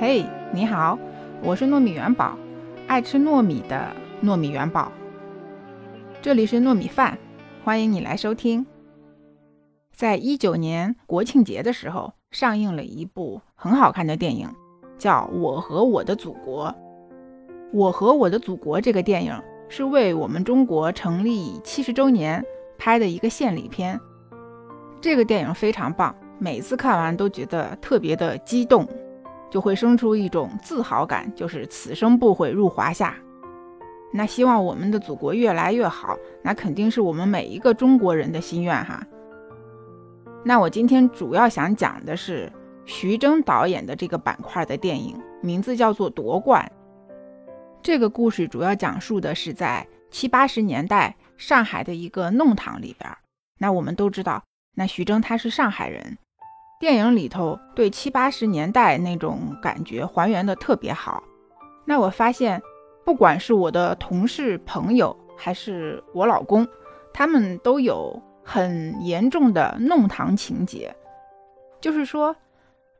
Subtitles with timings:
[0.00, 0.98] 嘿，你好，
[1.42, 2.34] 我是糯米元宝，
[2.86, 4.90] 爱吃糯米的糯米元宝。
[6.22, 7.18] 这里是糯米饭，
[7.62, 8.64] 欢迎你来收听。
[9.94, 14.48] 在一九年国庆节的时候，上映了一部很好看的电影，
[14.96, 16.68] 叫《我和我的祖国》。
[17.70, 19.38] 《我和我的祖国》这个电影
[19.68, 22.42] 是为我们中国成立七十周年
[22.78, 24.00] 拍的一个献礼片。
[24.98, 28.88] 这个电影非常棒，每次看完都觉得特别的激动。
[29.50, 33.14] 就会生出一种自豪感，就是此生不悔入华夏。
[34.12, 39.04] 那希望我们的祖国越来越好，那肯定是我们每一个中国人的心愿哈。
[40.44, 42.50] 那我今天主要想讲的是
[42.86, 46.64] 徐峥导演的这个板块的电影，名字叫做《夺冠》。
[47.82, 53.10] 这个故事主要讲述的是在七八十年代上海的一个弄堂里边。
[53.58, 54.42] 那我们都知道，
[54.74, 56.18] 那徐峥他是上海人。
[56.80, 61.22] 电影里头对七八十年代那种感觉还原的特别好。
[61.84, 62.60] 那我发现，
[63.04, 66.66] 不管是我的同事、朋友，还是我老公，
[67.12, 70.90] 他们都有很严重的弄堂情节，
[71.82, 72.34] 就是说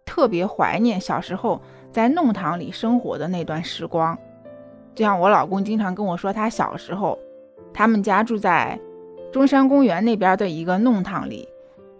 [0.05, 1.58] 特别怀念小时候
[1.91, 4.17] 在弄堂里生活的那段时光。
[4.95, 7.19] 就像我老公经常跟我说，他小时候，
[7.73, 8.78] 他们家住在
[9.33, 11.48] 中山公园那边的一个弄堂里。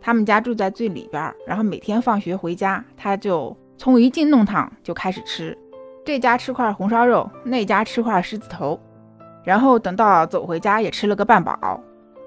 [0.01, 5.57] 他们家住在最里边，然后每天放学回家，他就从一进弄堂就开始吃，
[6.05, 8.81] 这家吃块红烧肉，那家吃块狮子头，
[9.45, 11.81] 然后等到走回家也吃了个半饱，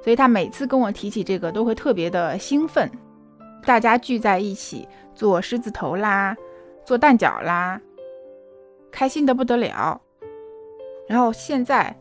[0.04, 2.90] 所以他每次跟我提起这个都会特别的兴奋。
[3.66, 6.36] 大家聚在一起做狮子头啦，
[6.86, 7.80] 做蛋饺啦，
[8.92, 10.00] 开心的不得了。
[11.08, 11.96] 然后现在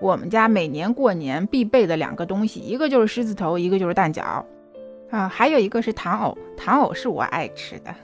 [0.00, 4.44] 我们家每年过年必备的两个东西，一个就是狮子头，一个就是蛋饺。
[5.14, 7.94] 啊，还有一个是糖藕，糖藕是我爱吃的。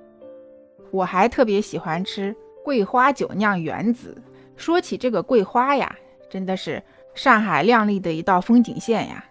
[0.90, 4.16] 我还特别喜欢吃桂花酒酿圆子。
[4.56, 5.94] 说起这个桂花呀，
[6.30, 6.82] 真的是
[7.14, 9.22] 上海亮丽的一道风景线呀。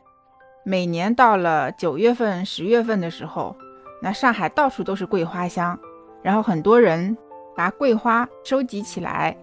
[0.64, 3.56] 每年到了九月份、十月份的时候，
[4.00, 5.80] 那上海到处都是桂花香，
[6.22, 7.18] 然后很多人
[7.56, 9.36] 把桂花收集起来，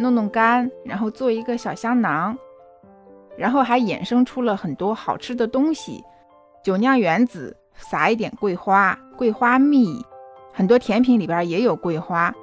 [0.00, 2.36] 弄弄干，然后做一个小香囊，
[3.36, 6.02] 然后还衍生出了很多好吃的东西。
[6.64, 10.02] 酒酿圆子，撒一点桂花、桂花蜜，
[10.50, 12.34] 很多甜品里边也有桂花。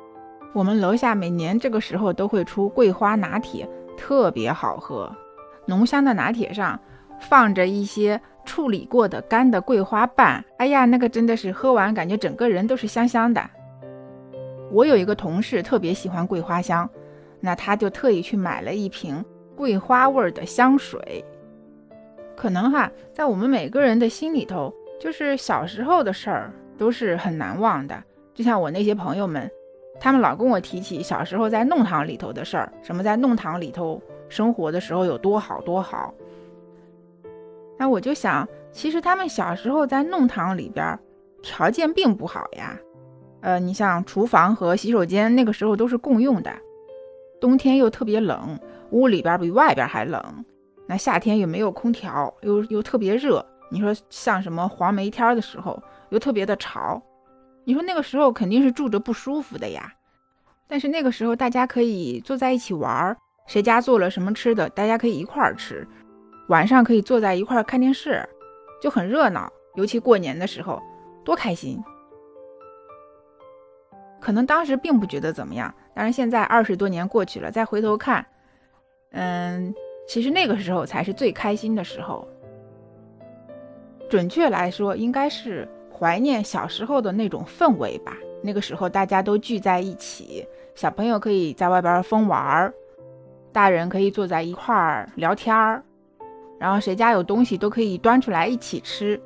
[0.53, 3.67] 我们楼下每年这个时候都会出桂花拿铁，
[3.97, 5.11] 特别好喝。
[5.65, 6.79] 浓香的拿铁上
[7.19, 13.41] 放着一些处理过的干的桂花瓣，哎呀，那个真的是喝完感觉整个人都是香香的。
[14.71, 16.87] 我有一个同事特别喜欢桂花香，
[17.39, 21.25] 那他就特意去买了一瓶桂花味的香水。
[22.35, 28.03] 可能哈，在我们每个人的心里头，就是小时候的事儿都是很难忘的。
[28.33, 29.49] 就像我那些朋友们，
[29.99, 36.13] 他们老跟我提起小时候在弄堂里头的事儿，什么在弄堂里头生活的时候有多好多好。
[37.77, 40.97] 那我就想，其实他们小时候在弄堂里边
[41.41, 42.77] 条件并不好呀。
[43.41, 46.51] 呃，你像厨房和洗手间那个时候都是共用的，
[47.39, 48.59] 冬天又特别冷，
[48.91, 50.45] 屋里边比外边还冷。
[50.91, 53.46] 那夏天又没有空调，又又特别热。
[53.69, 57.02] 你说像什么黄梅天的时候，又特别的潮。
[57.63, 59.94] 你说那个时候肯定是住着不舒服的呀。
[60.68, 63.16] 但是那个时候大家可以坐在一起玩儿，
[63.47, 65.88] 谁家做了什么吃的，大家可以一块儿吃。
[66.50, 68.28] 晚上可以坐在一块儿看电视，
[68.81, 69.50] 就很热闹。
[69.75, 70.81] 尤其过年的时候，
[71.23, 71.81] 多开心。
[74.19, 78.25] 可能当时并不觉得怎么样，但是现在二十多年过去了，再回头看，
[79.12, 79.73] 嗯。
[80.07, 82.28] 其实那个时候才是最开心的时候。
[84.09, 88.17] 准确来说，应该是怀念小时候的那种氛围吧。
[88.44, 90.45] 那个时候大家都聚在一起，
[90.75, 92.73] 小朋友可以在外边疯玩儿，
[93.53, 95.84] 大人可以坐在一块儿聊天儿，
[96.59, 99.22] 然后谁家有东西都可以端出来一起吃，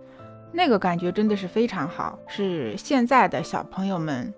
[0.51, 4.31] 那个感觉真的是非常好，是现在的小朋友们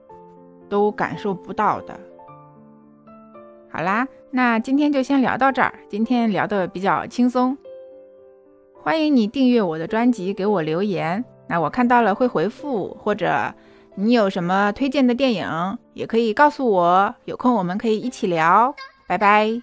[0.70, 2.00] 都感受不到的。
[3.70, 5.74] 好啦，那今天就先聊到这儿。
[5.90, 7.58] 今天聊的比较轻松，
[8.84, 11.26] 欢迎你订阅我的专辑，给我留言。
[11.48, 13.52] 那我看到了会回复，或者
[13.96, 17.16] 你有什么推荐的电影，也可以告诉我。
[17.26, 18.76] 有空我们可以一起聊。
[19.08, 19.60] 拜拜。